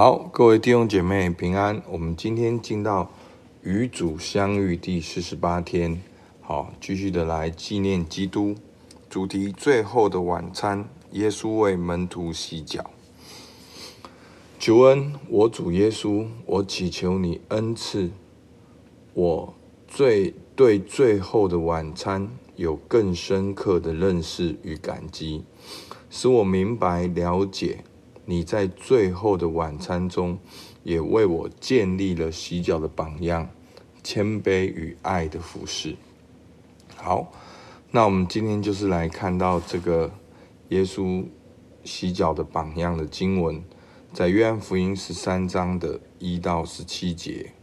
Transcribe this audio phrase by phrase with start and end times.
[0.00, 1.82] 好，各位弟兄姐妹平安。
[1.90, 3.10] 我们今天进到
[3.64, 6.00] 与主相遇第四十八天，
[6.40, 8.54] 好，继续的来纪念基督。
[9.10, 10.88] 主题：最后的晚餐。
[11.10, 12.92] 耶稣为门徒洗脚。
[14.60, 18.12] 求恩，我主耶稣，我祈求你恩赐
[19.14, 19.52] 我
[19.88, 25.42] 最对最后的晚餐有更深刻的认识与感激，
[26.08, 27.82] 使我明白了解。
[28.30, 30.38] 你在最后的晚餐中，
[30.82, 33.48] 也为我建立了洗脚的榜样，
[34.02, 35.96] 谦卑与爱的服饰。
[36.94, 37.32] 好，
[37.90, 40.12] 那我们今天就是来看到这个
[40.68, 41.24] 耶稣
[41.84, 43.64] 洗脚的榜样的经文，
[44.12, 47.54] 在约翰福音十三章的一到十七节。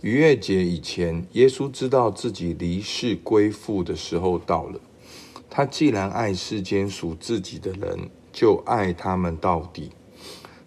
[0.00, 4.80] 逾越节以前，耶稣知道自己离世归父的时候到了。
[5.48, 9.92] 他既然爱世间属自己的人，就爱他们到底。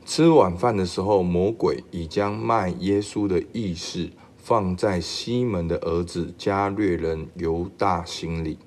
[0.06, 8.58] 吃晚饭的时候，魔鬼已将卖耶稣的意识放在西门的儿子加略人犹大心里。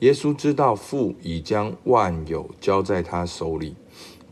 [0.00, 3.76] 耶稣知道父已将万有交在他手里，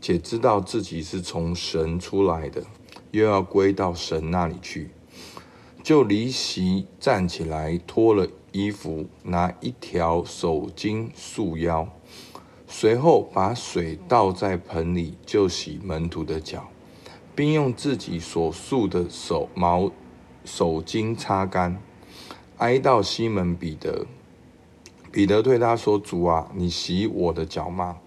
[0.01, 2.63] 且知道自己是从神出来的，
[3.11, 4.89] 又要归到神那里去，
[5.81, 11.87] 就离席站起来，脱了衣服，拿一条手巾束腰。
[12.67, 16.67] 随后把水倒在盆里，就洗门徒的脚，
[17.33, 19.89] 并用自己所束的手毛
[20.43, 21.81] 手巾擦干。
[22.57, 24.05] 挨到西门彼得，
[25.11, 27.97] 彼得对他说：“主啊，你洗我的脚吗？”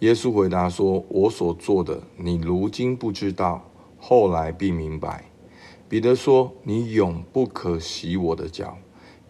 [0.00, 3.62] 耶稣回答说：“我所做的，你如今不知道，
[3.98, 5.24] 后来必明白。”
[5.88, 8.78] 彼得说：“你永不可洗我的脚。”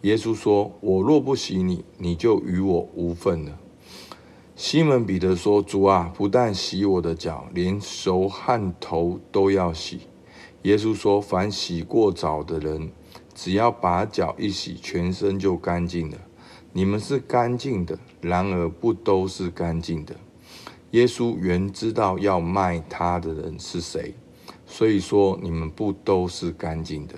[0.01, 3.59] 耶稣说：“我若不洗你，你就与我无分了。”
[4.55, 10.01] 西门彼得说：“主啊，不但洗我的脚，连手和头都要洗。”
[10.61, 12.91] 耶稣说：“凡洗过澡的人，
[13.33, 16.17] 只要把脚一洗，全身就干净了。
[16.71, 20.15] 你们是干净的，然而不都是干净的。”
[20.91, 24.13] 耶稣原知道要卖他的人是谁，
[24.67, 27.15] 所以说你们不都是干净的。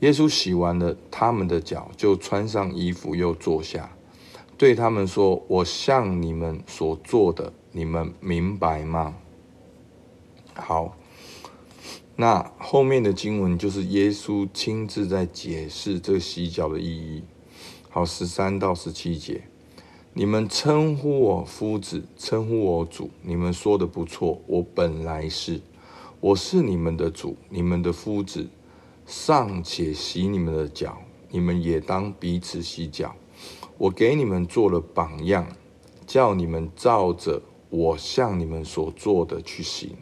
[0.00, 3.88] 耶稣洗完了他们的脚，就穿上衣服，又坐下。
[4.60, 9.16] 对他们说：“我向你们所做的，你们明白吗？”
[10.52, 10.98] 好，
[12.16, 17.22] 那后面的经文就是耶稣亲自在解释这洗脚的意义。
[17.88, 19.44] 好，十三到十七节，
[20.12, 24.42] 你们称呼我夫子，称呼我主，你们说的不错。
[24.46, 25.62] 我本来是，
[26.20, 28.46] 我是你们的主，你们的夫子，
[29.06, 30.98] 尚且洗你们的脚，
[31.30, 33.16] 你们也当彼此洗脚。
[33.80, 35.46] 我给你们做了榜样，
[36.06, 39.96] 叫你们照着我向你们所做的去行。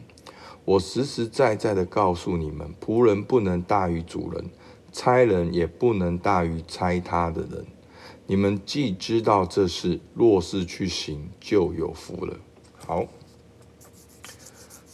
[0.65, 4.43] 我实实在在的告诉你们，仆人不能大于主人，
[4.91, 7.65] 差人也不能大于差他的人。
[8.27, 12.35] 你们既知道这事，若是去行，就有福了。
[12.85, 13.05] 好，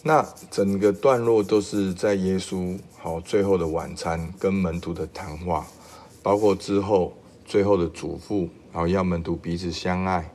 [0.04, 5.66] 那整个段落都是在耶稣好最后的晚餐跟门徒的谈话，
[6.22, 7.14] 包括之后
[7.44, 8.48] 最后的嘱咐。
[8.76, 10.34] 好，要门徒彼此相爱。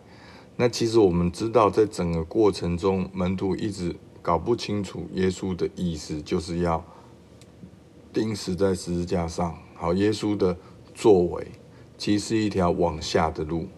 [0.56, 6.82] 那其实我们知道，在整个过程中，门徒一直搞不清楚耶稣的意思，就是要
[8.14, 9.58] 钉死在十字架上。
[9.74, 10.56] 好，耶稣的
[10.94, 11.48] 作为
[11.98, 13.68] 其实是一条往下的路，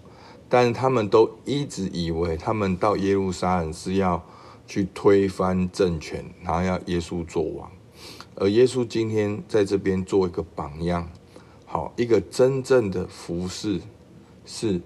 [0.49, 4.25] 但是他们都一直以为，他们到耶路撒冷是要
[4.65, 7.69] 去推翻政权，然后要耶稣做王。
[8.37, 11.11] 而耶稣今天在这边做一个榜样，
[11.67, 13.81] 好，一个真正的服侍。
[14.45, 14.81] 是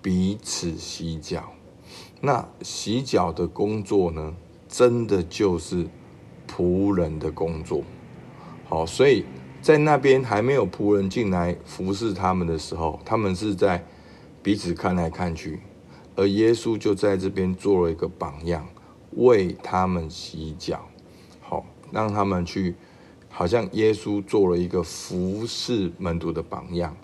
[0.00, 1.52] 彼此洗脚，
[2.20, 4.34] 那洗脚的工作呢，
[4.68, 5.86] 真的就是
[6.48, 7.82] 仆人的工作。
[8.68, 9.24] 好，所以
[9.60, 13.84] 在那边还没有仆人进来服侍他们的时候，他们是在
[14.42, 15.60] 彼此看来看去，
[16.16, 18.66] 而耶稣就在这边做了一个榜样，
[19.12, 20.86] 为他们洗脚。
[21.40, 22.74] 好，让他们去，
[23.28, 26.96] 好像耶稣做了一个服侍门徒的榜样。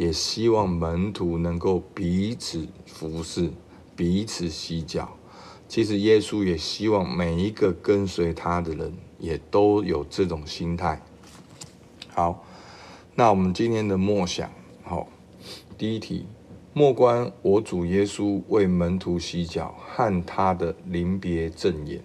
[0.00, 3.50] 也希望门徒能够彼此服侍，
[3.94, 5.10] 彼此洗脚。
[5.68, 11.02] 其实耶稣也希望每一个跟随他的人也都有这种心态。
[12.14, 12.42] 好，
[13.14, 14.50] 那我们今天的默想，
[14.82, 15.06] 好，
[15.76, 16.24] 第一题，
[16.72, 22.02] 默观我主耶稣为门徒洗脚和他的临别赠言。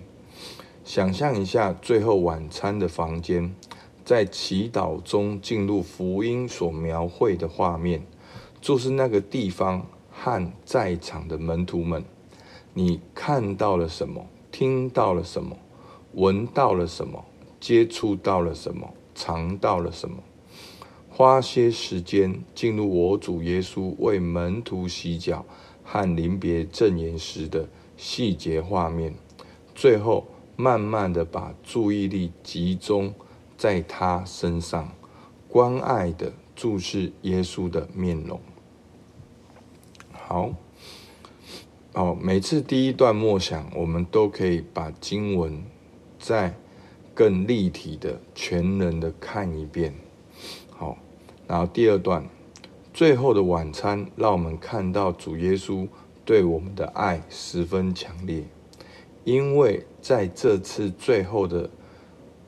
[0.84, 3.56] 想象一下最后晚餐的房间。
[4.06, 8.06] 在祈祷中进入福音所描绘的画面，
[8.62, 12.06] 就是那个地方和在场的门徒们。
[12.76, 14.28] 你看到了什么？
[14.52, 15.58] 听到了什么？
[16.14, 17.26] 闻到了什么，
[17.60, 20.18] 接触到了什么，尝到了什么，
[21.10, 25.44] 花些时间进入我主耶稣为门徒洗脚
[25.84, 27.68] 和临别赠言时的
[27.98, 29.16] 细节画面，
[29.74, 33.14] 最后慢慢的把注意力集中
[33.58, 34.92] 在他身上，
[35.48, 38.40] 关爱的注视耶稣的面容。
[40.12, 40.54] 好，
[41.94, 45.64] 哦，每次第一段默想，我们都可以把经文
[46.20, 46.56] 再
[47.14, 49.94] 更立体的、全人的看一遍。
[50.72, 50.98] 好，
[51.48, 52.28] 然后第二段，
[52.94, 55.88] 最后的晚餐，让我们看到主耶稣
[56.26, 58.44] 对我们的爱十分强烈，
[59.24, 61.70] 因为在这次最后的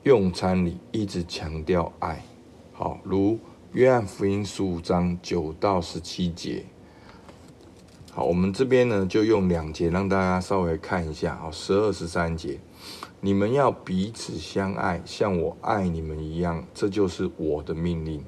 [0.08, 2.24] 用餐里，一直强调爱。
[2.72, 3.38] 好，如
[3.72, 6.64] 约翰福音十五章九到十七节。
[8.10, 11.36] 好，我们这边呢，就用两节让大家稍微看一下。
[11.36, 12.58] 好，十二、十三节，
[13.20, 18.24] 你们要彼此相爱，像我爱你们一样，这就是我的命令。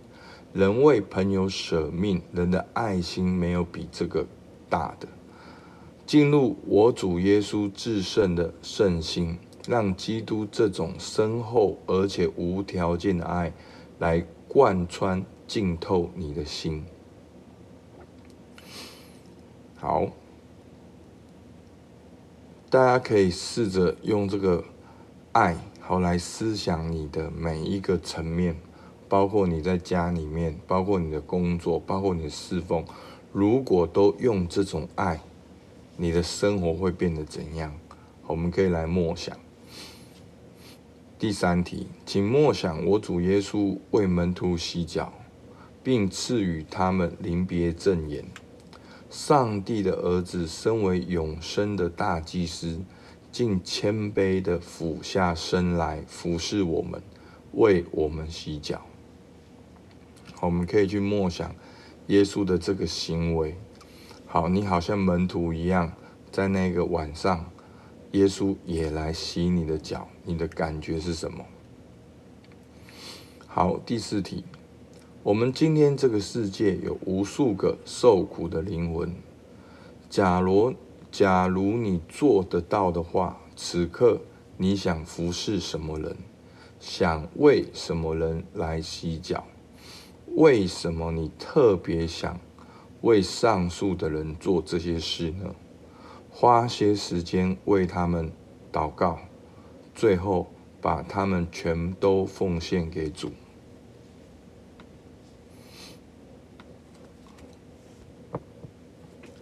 [0.53, 4.27] 人为朋友舍命，人的爱心没有比这个
[4.69, 5.09] 大的。
[6.05, 9.39] 进入我主耶稣至圣的圣心，
[9.71, 13.53] 让基督这种深厚而且无条件的爱
[14.01, 16.85] 来贯穿、浸透你的心。
[19.77, 20.09] 好，
[22.69, 24.65] 大家可以试着用这个
[25.31, 28.57] 爱好来思想你的每一个层面，
[29.09, 32.85] 包括你在家里面，包括你的工作，包括你的侍奉。
[33.31, 35.21] 如果都用这种爱，
[35.97, 37.73] 你的生活会变得怎样？
[38.27, 39.39] 我们可以来默想。
[41.21, 45.13] 第三题，请默想我主耶稣为门徒洗脚，
[45.83, 48.25] 并赐予他们临别赠言。
[49.11, 52.81] 上帝的儿子身为永生的大祭司，
[53.31, 57.03] 竟谦卑的俯下身来服侍我们，
[57.53, 58.81] 为我们洗脚。
[60.41, 61.55] 我们可以去默想
[62.07, 63.55] 耶稣的这个行为。
[64.25, 65.93] 好，你好像门徒一样，
[66.33, 67.45] 在那个晚上，
[68.13, 71.45] 耶稣也来洗你的脚，你的感觉是什么？
[73.47, 74.45] 好，第四题。
[75.23, 79.15] 我们今天这个世界有无数个受苦的灵魂。
[80.09, 80.75] 假如
[81.13, 84.21] 假如你做得到的话，此刻
[84.57, 86.17] 你想服侍什么人？
[86.81, 89.47] 想为什么人来洗脚？
[90.35, 92.41] 为什么你特别想
[93.03, 95.55] 为上述的人做这些事呢？
[96.41, 98.33] 花些时间为他们
[98.73, 99.19] 祷告，
[99.95, 100.51] 最后
[100.81, 103.33] 把他们全都奉献给主。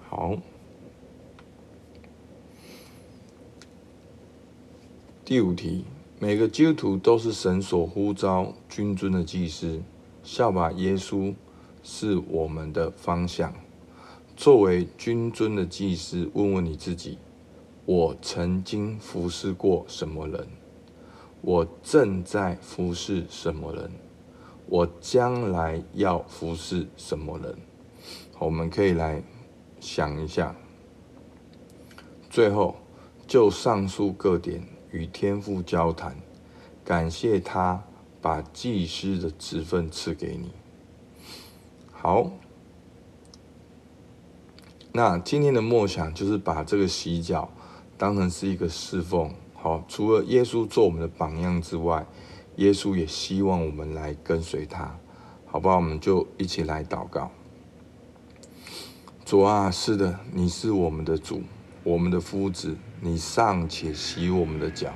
[0.00, 0.38] 好，
[5.24, 5.84] 第五题，
[6.18, 9.80] 每个基督徒都是神所呼召君尊的祭司，
[10.24, 11.32] 效法耶稣
[11.84, 13.54] 是我们的方向。
[14.38, 17.18] 作为君尊的祭司，问问你自己：
[17.84, 20.46] 我曾经服侍过什么人？
[21.40, 23.90] 我正在服侍什么人？
[24.66, 27.58] 我将来要服侍什么人？
[28.38, 29.20] 我们可以来。
[29.80, 30.54] 想一下，
[32.30, 32.76] 最后
[33.26, 34.62] 就上述各点
[34.92, 36.16] 与天父交谈，
[36.84, 37.82] 感谢他
[38.20, 40.50] 把祭司的职分赐给你。
[41.92, 42.30] 好，
[44.98, 47.48] 那今天的默想就是把这个洗脚
[47.96, 49.32] 当成是一个侍奉。
[49.54, 52.04] 好，除了耶稣做我们的榜样之外，
[52.56, 54.98] 耶稣也希望我们来跟随他。
[55.46, 55.76] 好不好？
[55.76, 57.30] 我们就一起来祷告。
[59.24, 61.42] 主啊，是的，你是我们的主，
[61.84, 64.92] 我们的夫子，你尚且洗我们的脚，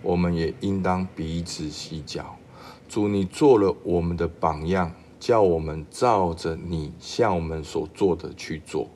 [0.00, 2.36] 我们也应当彼此洗脚。
[2.88, 8.88] 主，你做了我们的榜样，叫我们照着你向我们所做的去做。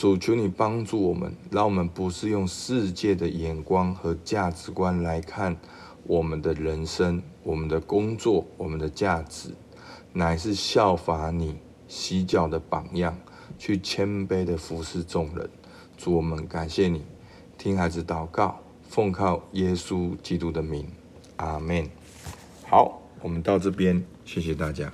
[0.00, 5.54] 主，求你帮助我们，让我们不是用世界的眼光和价值观来看
[6.04, 9.50] 我们的人生、我们的工作、我们的价值，
[10.14, 13.14] 乃是效法你洗脚的榜样。
[13.58, 15.50] 去谦卑的服侍众人，
[15.98, 17.04] 主，我们感谢你，
[17.58, 20.88] 听孩子祷告，奉靠耶稣基督的名，
[21.36, 21.86] 阿门。
[22.66, 24.90] 好，我们到这边，谢谢大家。